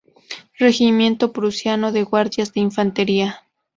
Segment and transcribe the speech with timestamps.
[0.57, 3.43] Regimiento prusiano de guardias de infantería.